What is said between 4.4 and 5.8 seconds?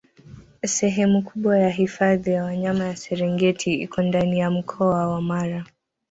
mkoa wa Mara